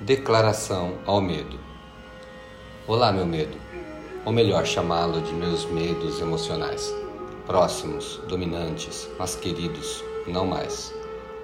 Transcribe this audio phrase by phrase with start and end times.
[0.00, 1.58] Declaração ao medo.
[2.86, 3.54] Olá, meu medo,
[4.24, 6.90] ou melhor chamá-lo de meus medos emocionais.
[7.46, 10.94] Próximos, dominantes, mas queridos, não mais.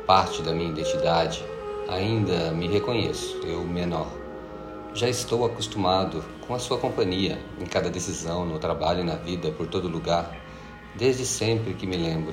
[0.07, 1.45] Parte da minha identidade,
[1.87, 4.09] ainda me reconheço, eu menor.
[4.95, 9.51] Já estou acostumado com a sua companhia em cada decisão, no trabalho e na vida,
[9.51, 10.35] por todo lugar,
[10.95, 12.33] desde sempre que me lembro.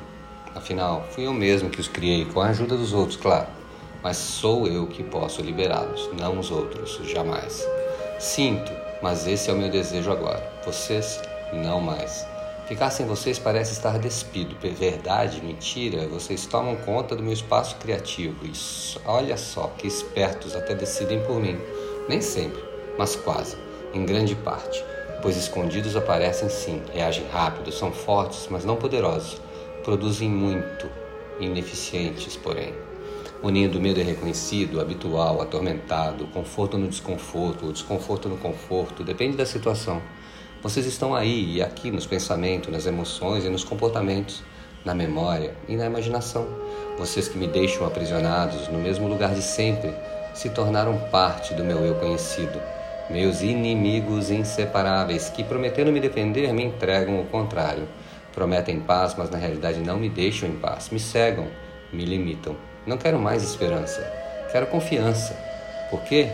[0.55, 3.62] Afinal, fui eu mesmo que os criei, com a ajuda dos outros, claro
[4.03, 7.65] mas sou eu que posso liberá-los, não os outros, jamais.
[8.19, 8.71] Sinto,
[9.01, 10.51] mas esse é o meu desejo agora.
[10.65, 11.21] Vocês,
[11.53, 12.27] não mais.
[12.67, 14.55] Ficar sem vocês parece estar despido.
[14.59, 18.45] Verdade, mentira, vocês tomam conta do meu espaço criativo.
[18.45, 21.57] Isso, olha só que espertos até decidem por mim.
[22.09, 22.63] Nem sempre,
[22.97, 23.57] mas quase,
[23.93, 24.83] em grande parte.
[25.21, 29.41] Pois escondidos aparecem sim, reagem rápido, são fortes, mas não poderosos.
[29.83, 30.89] Produzem muito,
[31.39, 32.73] ineficientes, porém.
[33.43, 39.03] O ninho do medo é reconhecido, habitual, atormentado, conforto no desconforto, o desconforto no conforto,
[39.03, 40.01] depende da situação.
[40.61, 44.41] Vocês estão aí e aqui nos pensamentos, nas emoções e nos comportamentos,
[44.85, 46.47] na memória e na imaginação.
[46.97, 49.93] Vocês que me deixam aprisionados no mesmo lugar de sempre
[50.33, 52.61] se tornaram parte do meu eu conhecido.
[53.09, 57.89] Meus inimigos inseparáveis que, prometendo me defender, me entregam o contrário.
[58.31, 60.89] Prometem paz, mas na realidade não me deixam em paz.
[60.89, 61.49] Me cegam,
[61.91, 62.55] me limitam.
[62.85, 64.01] Não quero mais esperança,
[64.51, 65.33] quero confiança.
[65.89, 66.29] Por quê?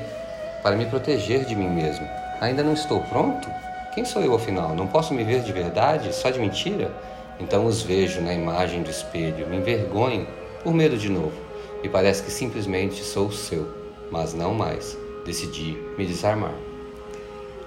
[0.63, 2.07] Para me proteger de mim mesmo.
[2.41, 3.47] Ainda não estou pronto?
[3.93, 4.73] Quem sou eu afinal?
[4.73, 6.91] Não posso me ver de verdade, só de mentira?
[7.39, 10.27] Então os vejo na imagem do espelho, me envergonho
[10.63, 11.49] por medo de novo
[11.83, 13.67] e parece que simplesmente sou seu,
[14.11, 14.97] mas não mais.
[15.25, 16.53] Decidi me desarmar.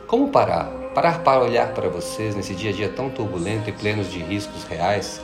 [0.09, 0.67] Como parar?
[0.95, 4.65] Parar para olhar para vocês nesse dia a dia tão turbulento e plenos de riscos
[4.65, 5.21] reais?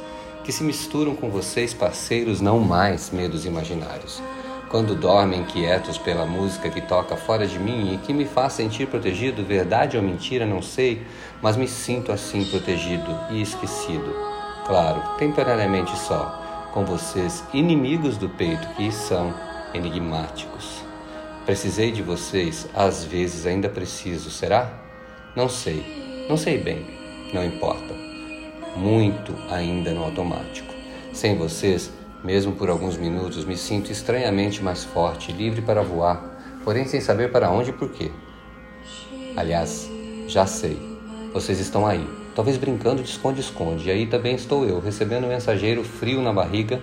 [0.49, 4.23] Que se misturam com vocês, parceiros, não mais medos imaginários.
[4.71, 8.87] Quando dormem quietos pela música que toca fora de mim e que me faz sentir
[8.87, 11.03] protegido, verdade ou mentira, não sei,
[11.43, 14.11] mas me sinto assim protegido e esquecido.
[14.65, 19.35] Claro, temporariamente só, com vocês, inimigos do peito que são
[19.75, 20.83] enigmáticos.
[21.45, 24.73] Precisei de vocês, às vezes ainda preciso, será?
[25.37, 26.87] Não sei, não sei bem,
[27.35, 28.08] não importa
[28.79, 30.73] muito ainda no automático.
[31.13, 31.91] Sem vocês,
[32.23, 37.33] mesmo por alguns minutos, me sinto estranhamente mais forte, livre para voar, porém sem saber
[37.33, 38.11] para onde e por quê.
[39.37, 39.91] Aliás,
[40.29, 40.79] já sei.
[41.35, 45.83] Vocês estão aí, talvez brincando de esconde-esconde, e aí também estou eu, recebendo um mensageiro
[45.83, 46.81] frio na barriga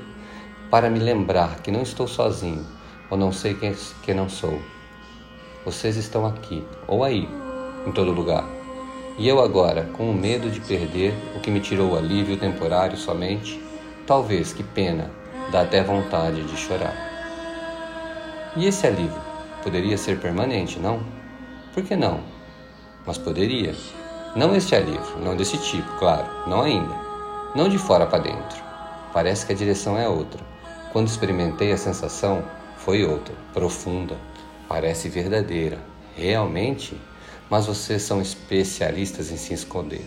[0.70, 2.66] para me lembrar que não estou sozinho,
[3.10, 3.74] ou não sei quem
[4.04, 4.60] que não sou.
[5.64, 7.28] Vocês estão aqui, ou aí,
[7.88, 8.55] em todo lugar.
[9.18, 12.98] E eu agora, com o medo de perder o que me tirou o alívio temporário
[12.98, 13.62] somente,
[14.06, 15.10] talvez que pena,
[15.52, 16.94] dá até vontade de chorar.
[18.58, 19.22] E esse alívio
[19.64, 21.02] poderia ser permanente, não?
[21.74, 22.20] Por que não?
[23.06, 23.74] Mas poderia.
[24.36, 26.96] Não este alívio, não desse tipo, claro, não ainda.
[27.56, 28.62] Não de fora para dentro.
[29.14, 30.44] Parece que a direção é outra.
[30.92, 32.44] Quando experimentei a sensação,
[32.78, 34.18] foi outra, profunda,
[34.68, 35.80] parece verdadeira.
[36.18, 36.98] Realmente
[37.50, 40.06] mas vocês são especialistas em se esconder.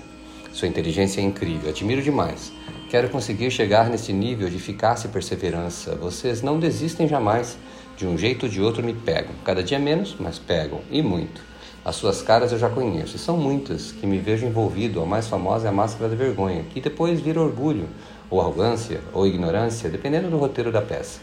[0.53, 2.53] Sua inteligência é incrível, admiro demais.
[2.91, 5.95] Quero conseguir chegar nesse nível de eficácia e perseverança.
[5.95, 7.59] Vocês não desistem jamais.
[7.97, 9.33] De um jeito ou de outro me pegam.
[9.45, 10.81] Cada dia menos, mas pegam.
[10.91, 11.43] E muito.
[11.85, 15.01] As suas caras eu já conheço, e são muitas que me vejo envolvido.
[15.01, 17.89] A mais famosa é a máscara da vergonha, que depois vira orgulho,
[18.31, 21.21] ou arrogância, ou ignorância, dependendo do roteiro da peça.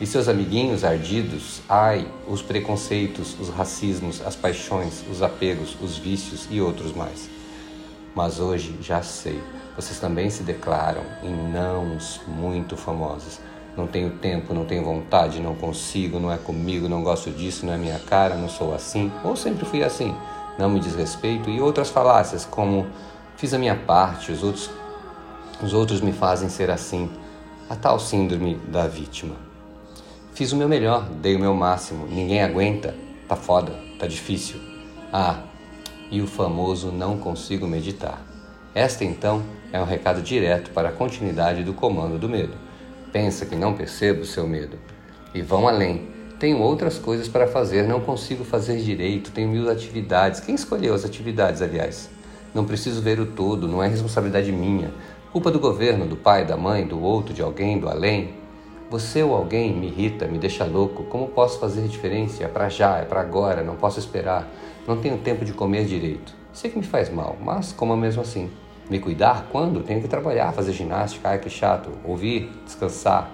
[0.00, 6.48] E seus amiguinhos ardidos, ai, os preconceitos, os racismos, as paixões, os apegos, os vícios
[6.50, 7.28] e outros mais.
[8.14, 9.38] Mas hoje já sei,
[9.76, 13.40] vocês também se declaram em nãos muito famosos.
[13.76, 17.74] Não tenho tempo, não tenho vontade, não consigo, não é comigo, não gosto disso, não
[17.74, 20.16] é minha cara, não sou assim, ou sempre fui assim,
[20.58, 22.86] não me diz respeito e outras falácias como
[23.36, 24.70] fiz a minha parte, os outros,
[25.62, 27.10] os outros me fazem ser assim,
[27.68, 29.49] a tal síndrome da vítima.
[30.40, 32.94] Fiz o meu melhor, dei o meu máximo, ninguém aguenta,
[33.28, 34.58] tá foda, tá difícil.
[35.12, 35.42] Ah,
[36.10, 38.24] e o famoso não consigo meditar.
[38.74, 42.54] Esta então é um recado direto para a continuidade do comando do medo.
[43.12, 44.78] Pensa que não percebo o seu medo.
[45.34, 46.08] E vão além.
[46.38, 50.40] Tenho outras coisas para fazer, não consigo fazer direito, tenho mil atividades.
[50.40, 52.08] Quem escolheu as atividades, aliás?
[52.54, 54.90] Não preciso ver o todo, não é responsabilidade minha.
[55.32, 58.39] Culpa do governo, do pai, da mãe, do outro, de alguém, do além.
[58.90, 61.04] Você ou alguém me irrita, me deixa louco.
[61.04, 62.42] Como posso fazer diferença?
[62.42, 64.48] É para já, é para agora, não posso esperar.
[64.84, 66.34] Não tenho tempo de comer direito.
[66.52, 68.50] Sei que me faz mal, mas como mesmo assim.
[68.90, 69.84] Me cuidar quando?
[69.84, 71.88] Tenho que trabalhar, fazer ginástica, ai que chato.
[72.04, 73.30] Ouvir, descansar.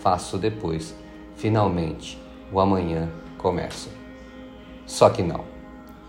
[0.00, 0.92] Faço depois.
[1.36, 2.20] Finalmente,
[2.52, 3.90] o amanhã começa.
[4.84, 5.44] Só que não.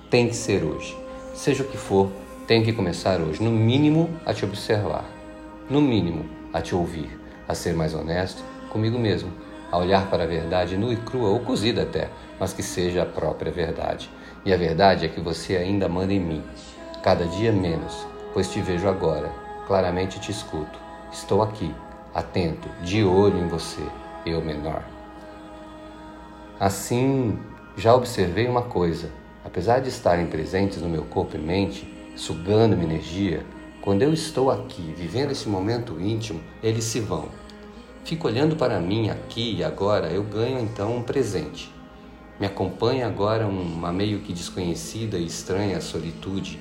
[0.09, 0.97] Tem que ser hoje.
[1.35, 2.09] Seja o que for,
[2.47, 3.43] tem que começar hoje.
[3.43, 5.05] No mínimo, a te observar.
[5.69, 7.19] No mínimo, a te ouvir.
[7.47, 9.31] A ser mais honesto comigo mesmo.
[9.71, 13.05] A olhar para a verdade nua e crua, ou cozida até, mas que seja a
[13.05, 14.09] própria verdade.
[14.45, 16.43] E a verdade é que você ainda manda em mim.
[17.03, 19.29] Cada dia menos, pois te vejo agora.
[19.67, 20.79] Claramente te escuto.
[21.11, 21.73] Estou aqui,
[22.13, 23.83] atento, de olho em você,
[24.25, 24.83] eu menor.
[26.59, 27.37] Assim,
[27.77, 29.09] já observei uma coisa:
[29.45, 33.45] apesar de estarem presentes no meu corpo e mente, sugando minha energia,
[33.81, 37.29] quando eu estou aqui, vivendo esse momento íntimo, eles se vão.
[38.03, 41.71] Fico olhando para mim aqui e agora, eu ganho então um presente.
[42.39, 46.59] Me acompanha agora uma meio que desconhecida e estranha solitude.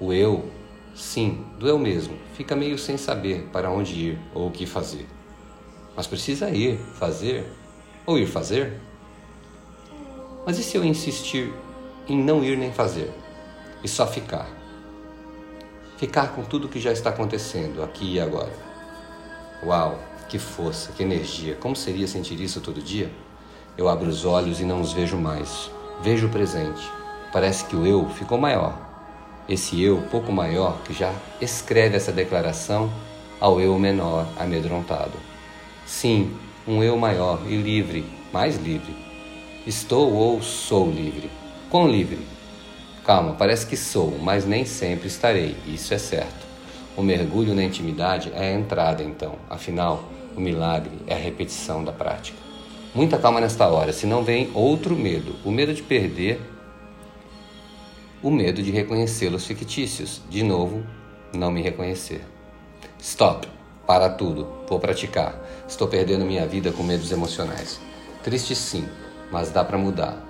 [0.00, 0.50] O eu,
[0.94, 5.06] sim, do eu mesmo, fica meio sem saber para onde ir ou o que fazer.
[5.96, 7.50] Mas precisa ir, fazer
[8.04, 8.80] ou ir fazer?
[10.44, 11.52] Mas e se eu insistir
[12.08, 13.10] em não ir nem fazer?
[13.82, 14.48] E só ficar?
[15.96, 18.52] Ficar com tudo que já está acontecendo aqui e agora.
[19.64, 21.54] Uau, que força, que energia!
[21.56, 23.10] Como seria sentir isso todo dia?
[23.76, 25.70] Eu abro os olhos e não os vejo mais.
[26.02, 26.90] Vejo o presente.
[27.32, 28.78] Parece que o eu ficou maior.
[29.48, 32.90] Esse eu, pouco maior, que já escreve essa declaração
[33.40, 35.18] ao eu menor, amedrontado.
[35.84, 36.36] Sim,
[36.66, 39.06] um eu maior e livre, mais livre,
[39.66, 41.28] Estou ou sou livre?
[41.68, 42.20] Quão livre?
[43.04, 46.46] Calma, parece que sou, mas nem sempre estarei, isso é certo.
[46.96, 49.34] O mergulho na intimidade é a entrada, então.
[49.50, 50.04] Afinal,
[50.36, 52.38] o milagre é a repetição da prática.
[52.94, 56.40] Muita calma nesta hora, senão vem outro medo: o medo de perder,
[58.22, 60.20] o medo de reconhecê-los fictícios.
[60.28, 60.84] De novo,
[61.34, 62.24] não me reconhecer.
[62.98, 63.48] Stop!
[63.86, 65.40] Para tudo, vou praticar.
[65.68, 67.80] Estou perdendo minha vida com medos emocionais.
[68.22, 68.88] Triste sim,
[69.30, 70.24] mas dá para mudar.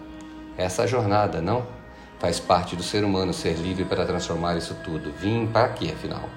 [0.59, 1.67] Essa jornada, não?
[2.19, 5.11] Faz parte do ser humano ser livre para transformar isso tudo.
[5.13, 6.29] Vim para quê, afinal?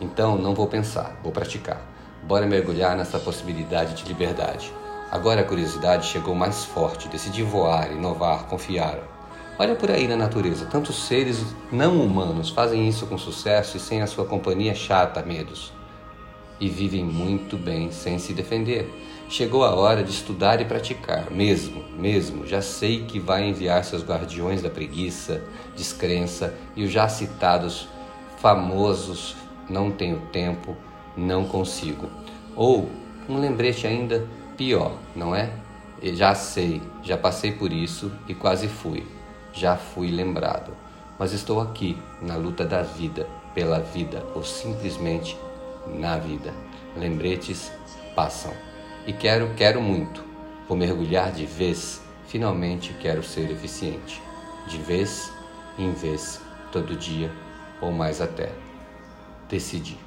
[0.00, 1.93] Então, não vou pensar, vou praticar.
[2.26, 4.72] Bora mergulhar nessa possibilidade de liberdade.
[5.10, 8.98] Agora a curiosidade chegou mais forte, decidi voar, inovar, confiar.
[9.58, 14.00] Olha por aí na natureza, tantos seres não humanos fazem isso com sucesso e sem
[14.00, 15.70] a sua companhia chata, medos.
[16.58, 18.90] E vivem muito bem sem se defender.
[19.28, 22.46] Chegou a hora de estudar e praticar, mesmo, mesmo.
[22.46, 25.42] Já sei que vai enviar seus guardiões da preguiça,
[25.76, 27.86] descrença e os já citados
[28.38, 29.36] famosos
[29.68, 30.76] não tenho tempo,
[31.16, 32.08] não consigo.
[32.56, 32.88] Ou
[33.28, 34.26] um lembrete ainda
[34.56, 35.50] pior, não é?
[36.02, 39.06] Já sei, já passei por isso e quase fui.
[39.52, 40.72] Já fui lembrado.
[41.18, 45.38] Mas estou aqui, na luta da vida, pela vida ou simplesmente
[45.86, 46.52] na vida.
[46.96, 47.72] Lembretes
[48.14, 48.52] passam.
[49.06, 50.24] E quero, quero muito.
[50.68, 52.02] Vou mergulhar de vez.
[52.26, 54.20] Finalmente quero ser eficiente.
[54.66, 55.32] De vez
[55.78, 56.40] em vez,
[56.72, 57.30] todo dia
[57.80, 58.52] ou mais até.
[59.48, 59.98] Decidi.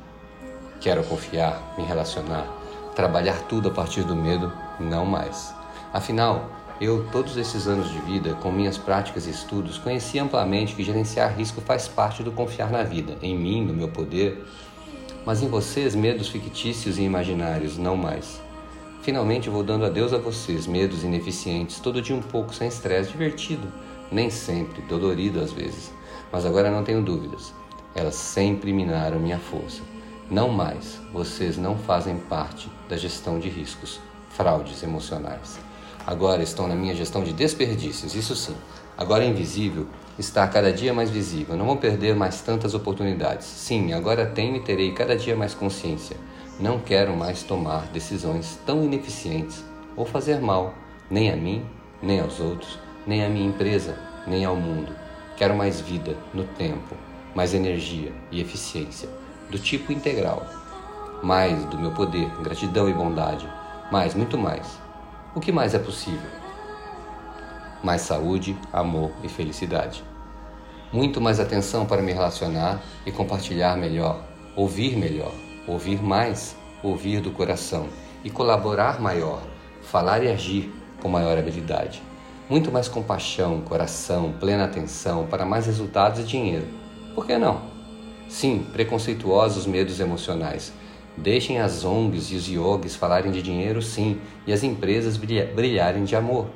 [0.79, 2.47] Quero confiar, me relacionar,
[2.95, 5.53] trabalhar tudo a partir do medo, não mais.
[5.91, 10.83] Afinal, eu, todos esses anos de vida, com minhas práticas e estudos, conheci amplamente que
[10.83, 14.45] gerenciar risco faz parte do confiar na vida, em mim, no meu poder,
[15.25, 18.39] mas em vocês, medos fictícios e imaginários, não mais.
[19.01, 23.68] Finalmente vou dando adeus a vocês, medos ineficientes, todo dia um pouco sem estresse, divertido,
[24.12, 25.92] nem sempre, dolorido às vezes.
[26.31, 27.54] Mas agora não tenho dúvidas,
[27.95, 29.81] elas sempre minaram minha força.
[30.29, 35.59] Não mais, vocês não fazem parte da gestão de riscos, fraudes emocionais.
[36.05, 38.55] Agora estão na minha gestão de desperdícios, isso sim.
[38.97, 41.55] Agora é invisível está cada dia mais visível.
[41.55, 43.45] Não vou perder mais tantas oportunidades.
[43.45, 46.17] Sim, agora tenho e terei cada dia mais consciência.
[46.59, 49.63] Não quero mais tomar decisões tão ineficientes
[49.95, 50.73] ou fazer mal,
[51.09, 51.63] nem a mim,
[52.01, 54.91] nem aos outros, nem à minha empresa, nem ao mundo.
[55.35, 56.95] Quero mais vida no tempo,
[57.35, 59.07] mais energia e eficiência,
[59.49, 60.45] do tipo integral.
[61.23, 63.47] Mais do meu poder, gratidão e bondade.
[63.92, 64.80] Mais, muito mais.
[65.35, 66.30] O que mais é possível?
[67.83, 70.04] Mais saúde, amor e felicidade.
[70.92, 74.21] Muito mais atenção para me relacionar e compartilhar melhor,
[74.56, 75.31] ouvir melhor
[75.68, 77.87] ouvir mais, ouvir do coração
[78.23, 79.42] e colaborar maior,
[79.81, 82.01] falar e agir com maior habilidade.
[82.49, 86.66] Muito mais compaixão, coração, plena atenção para mais resultados e dinheiro.
[87.13, 87.76] Por que não?
[88.29, 90.73] Sim, preconceituosos medos emocionais.
[91.15, 96.15] Deixem as ONGs e os yogis falarem de dinheiro, sim, e as empresas brilharem de
[96.15, 96.47] amor.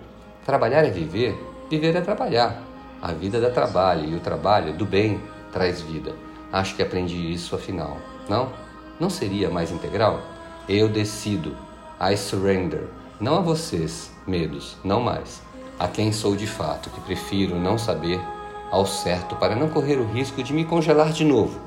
[0.45, 1.35] Trabalhar é viver,
[1.69, 2.61] viver é trabalhar.
[3.01, 5.19] A vida dá trabalho e o trabalho do bem
[5.51, 6.13] traz vida.
[6.51, 7.97] Acho que aprendi isso afinal,
[8.29, 8.51] não?
[9.01, 10.21] não seria mais integral?
[10.69, 11.57] Eu decido.
[11.99, 12.87] I surrender.
[13.19, 15.41] Não a vocês, medos, não mais.
[15.79, 18.19] a quem sou de fato, que prefiro não saber
[18.71, 21.59] ao certo para não correr o risco de me congelar de novo.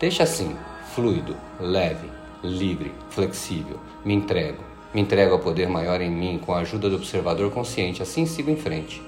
[0.00, 0.56] Deixa assim,
[0.94, 2.10] fluido, leve,
[2.42, 4.64] livre, flexível, me entrego.
[4.94, 8.50] Me entrego ao poder maior em mim com a ajuda do observador consciente, assim sigo
[8.50, 9.02] em frente,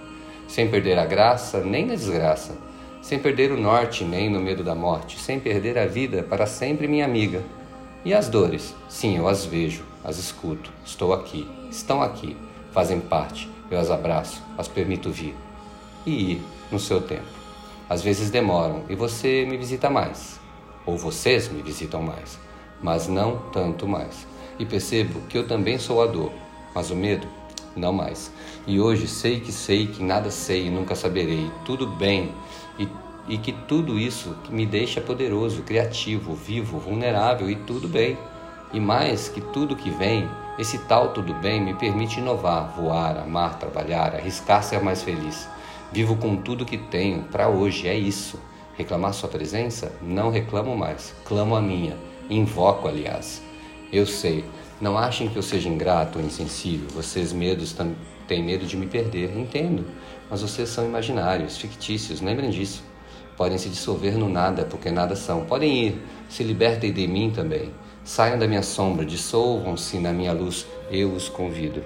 [0.47, 2.59] sem perder a graça nem na desgraça,
[3.01, 6.87] sem perder o norte nem no medo da morte, sem perder a vida para sempre
[6.87, 7.43] minha amiga.
[8.05, 8.75] E as dores?
[8.89, 12.37] Sim, eu as vejo, as escuto, estou aqui, estão aqui,
[12.71, 15.35] fazem parte, eu as abraço, as permito vir.
[16.05, 17.39] E ir no seu tempo.
[17.89, 20.39] Às vezes demoram e você me visita mais,
[20.85, 22.39] ou vocês me visitam mais,
[22.83, 24.27] mas não tanto mais.
[24.59, 26.33] E percebo que eu também sou a dor,
[26.75, 27.27] mas o medo,
[27.75, 28.31] não mais.
[28.67, 31.51] E hoje sei que sei que nada sei e nunca saberei.
[31.65, 32.33] Tudo bem
[32.79, 32.89] e,
[33.29, 38.19] e que tudo isso me deixa poderoso, criativo, vivo, vulnerável e tudo bem.
[38.73, 43.59] E mais que tudo que vem, esse tal tudo bem me permite inovar, voar, amar,
[43.59, 45.49] trabalhar, arriscar ser mais feliz.
[45.91, 48.39] Vivo com tudo que tenho para hoje, é isso.
[48.77, 49.91] Reclamar sua presença?
[50.03, 51.97] Não reclamo mais, clamo a minha,
[52.29, 53.43] invoco, aliás.
[53.91, 54.45] Eu sei,
[54.81, 57.75] não achem que eu seja ingrato ou insensível, vocês medos
[58.29, 59.87] têm medo de me perder, entendo,
[60.31, 62.85] mas vocês são imaginários, fictícios, lembrem disso.
[63.37, 65.45] Podem se dissolver no nada, porque nada são.
[65.45, 67.73] Podem ir, se libertem de mim também.
[68.05, 71.83] Saiam da minha sombra, dissolvam-se na minha luz, eu os convido.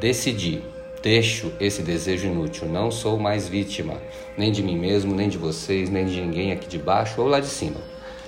[0.00, 0.62] Decidi,
[1.02, 2.68] Deixo esse desejo inútil.
[2.68, 3.94] Não sou mais vítima,
[4.36, 7.38] nem de mim mesmo, nem de vocês, nem de ninguém aqui de baixo ou lá
[7.38, 7.80] de cima.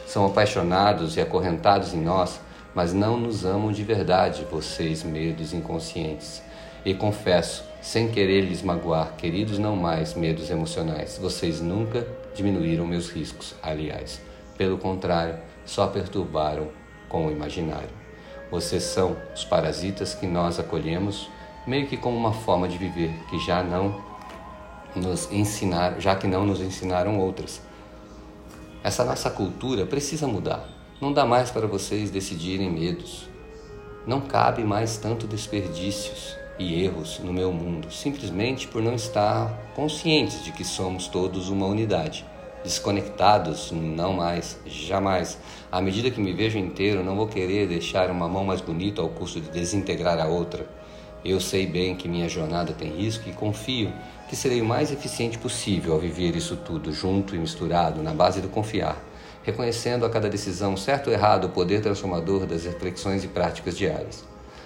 [0.06, 2.40] São apaixonados e acorrentados em nós,
[2.74, 6.42] mas não nos amam de verdade, vocês, medos inconscientes.
[6.84, 13.10] E confesso, sem querer lhes magoar, queridos não mais medos emocionais, vocês nunca diminuíram meus
[13.10, 14.20] riscos, aliás.
[14.56, 16.68] Pelo contrário, só perturbaram
[17.08, 17.90] com o imaginário.
[18.50, 21.28] Vocês são os parasitas que nós acolhemos
[21.70, 24.02] meio que como uma forma de viver que já não
[24.96, 27.62] nos ensinaram, já que não nos ensinaram outras.
[28.82, 30.68] Essa nossa cultura precisa mudar.
[31.00, 33.28] Não dá mais para vocês decidirem medos.
[34.04, 40.42] Não cabe mais tanto desperdícios e erros no meu mundo, simplesmente por não estar conscientes
[40.42, 42.26] de que somos todos uma unidade.
[42.64, 45.38] Desconectados, não mais, jamais.
[45.70, 49.08] À medida que me vejo inteiro, não vou querer deixar uma mão mais bonita ao
[49.08, 50.79] custo de desintegrar a outra.
[51.24, 53.92] Eu sei bem que minha jornada tem risco e confio
[54.28, 58.40] que serei o mais eficiente possível ao viver isso tudo junto e misturado na base
[58.40, 58.96] do confiar,
[59.42, 64.24] reconhecendo a cada decisão, certo ou errado, o poder transformador das reflexões e práticas diárias,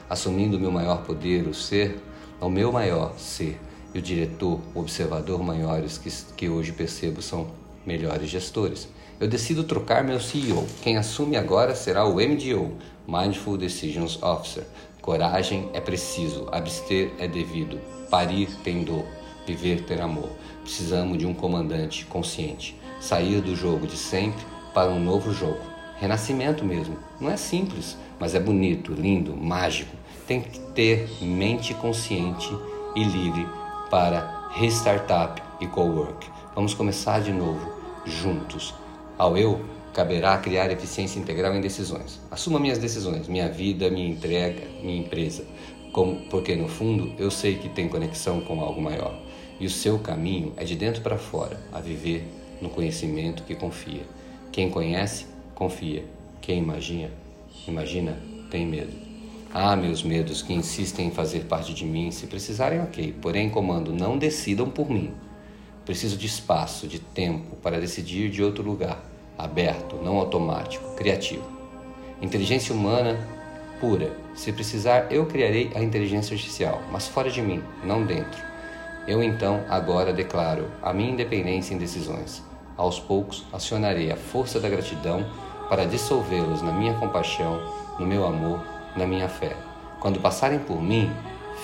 [0.08, 1.96] assumindo o meu maior poder, o ser,
[2.40, 3.58] ao meu maior ser,
[3.92, 7.48] e o diretor, o observador maiores que, que hoje percebo são
[7.86, 8.88] melhores gestores.
[9.18, 10.66] Eu decido trocar meu CEO.
[10.82, 12.72] Quem assume agora será o MDO,
[13.06, 14.64] Mindful Decisions Officer,
[15.04, 19.04] Coragem é preciso, abster é devido, parir tem dor,
[19.46, 20.30] viver ter amor.
[20.62, 24.42] Precisamos de um comandante consciente, sair do jogo de sempre
[24.72, 25.60] para um novo jogo.
[25.98, 26.96] Renascimento mesmo.
[27.20, 29.94] Não é simples, mas é bonito, lindo, mágico.
[30.26, 32.50] Tem que ter mente consciente
[32.96, 33.46] e livre
[33.90, 36.26] para restartup e co-work.
[36.54, 37.74] Vamos começar de novo,
[38.06, 38.72] juntos.
[39.18, 39.60] Ao eu
[39.94, 42.20] caberá criar eficiência integral em decisões.
[42.28, 45.44] Assuma minhas decisões, minha vida, minha entrega, minha empresa,
[45.92, 49.16] como, porque no fundo eu sei que tem conexão com algo maior.
[49.60, 52.26] E o seu caminho é de dentro para fora, a viver
[52.60, 54.02] no conhecimento que confia.
[54.50, 56.04] Quem conhece, confia.
[56.40, 57.10] Quem imagina,
[57.68, 58.18] imagina,
[58.50, 58.92] tem medo.
[59.52, 63.14] Ah, meus medos que insistem em fazer parte de mim, se precisarem, ok.
[63.22, 65.12] Porém, comando, não decidam por mim.
[65.84, 71.44] Preciso de espaço, de tempo para decidir de outro lugar aberto, não automático, criativo.
[72.20, 73.18] Inteligência humana
[73.80, 74.16] pura.
[74.34, 78.42] Se precisar, eu criarei a inteligência artificial, mas fora de mim, não dentro.
[79.06, 82.42] Eu então, agora declaro a minha independência em decisões.
[82.76, 85.26] Aos poucos, acionarei a força da gratidão
[85.68, 87.60] para dissolvê-los na minha compaixão,
[87.98, 88.60] no meu amor,
[88.96, 89.56] na minha fé.
[90.00, 91.10] Quando passarem por mim,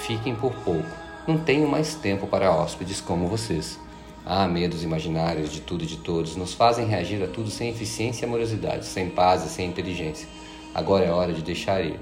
[0.02, 0.88] fiquem por pouco.
[1.26, 3.78] Não tenho mais tempo para hóspedes como vocês.
[4.24, 8.24] Ah, medos imaginários de tudo e de todos nos fazem reagir a tudo sem eficiência
[8.24, 10.28] e amorosidade, sem paz e sem inteligência.
[10.74, 11.98] Agora é hora de deixar ir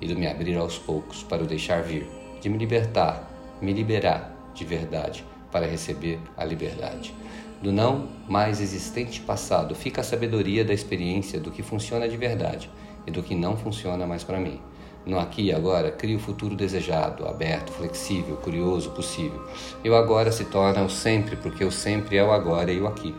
[0.00, 2.06] e de me abrir aos poucos para o deixar vir,
[2.40, 3.28] de me libertar,
[3.60, 7.14] me liberar de verdade para receber a liberdade.
[7.62, 12.68] Do não mais existente passado fica a sabedoria da experiência do que funciona de verdade
[13.06, 14.60] e do que não funciona mais para mim.
[15.04, 19.44] No aqui e agora, cria o futuro desejado, aberto, flexível, curioso, possível.
[19.82, 22.86] E o agora se torna o sempre, porque o sempre é o agora e o
[22.86, 23.12] aqui.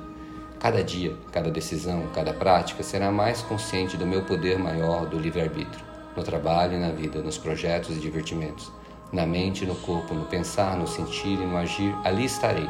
[0.59, 5.83] Cada dia, cada decisão, cada prática será mais consciente do meu poder maior do livre-arbítrio,
[6.15, 8.71] no trabalho e na vida, nos projetos e divertimentos.
[9.11, 12.69] Na mente, no corpo, no pensar, no sentir e no agir, ali estarei.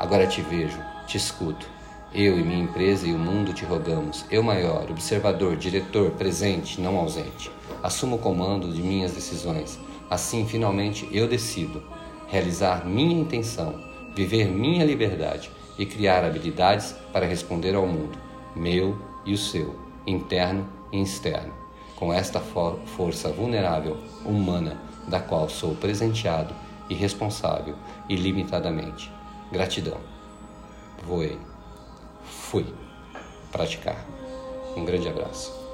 [0.00, 1.77] Agora te vejo, te escuto.
[2.14, 4.24] Eu e minha empresa e o mundo te rogamos.
[4.30, 7.50] Eu maior, observador, diretor, presente, não ausente.
[7.82, 9.78] Assumo o comando de minhas decisões.
[10.08, 11.82] Assim, finalmente, eu decido
[12.26, 13.74] realizar minha intenção,
[14.14, 18.18] viver minha liberdade e criar habilidades para responder ao mundo,
[18.56, 21.52] meu e o seu, interno e externo,
[21.94, 26.54] com esta for força vulnerável, humana, da qual sou presenteado
[26.88, 27.74] e responsável
[28.08, 29.12] ilimitadamente.
[29.52, 29.98] Gratidão.
[31.06, 31.47] Voei.
[32.30, 32.66] Fui.
[33.50, 34.04] Praticar.
[34.76, 35.67] Um grande abraço.